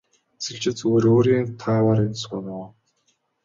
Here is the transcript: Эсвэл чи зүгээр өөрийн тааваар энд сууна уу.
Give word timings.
Эсвэл 0.37 0.57
чи 0.61 0.71
зүгээр 0.79 1.05
өөрийн 1.13 1.45
тааваар 1.61 1.99
энд 2.05 2.17
сууна 2.23 2.51
уу. 2.59 2.67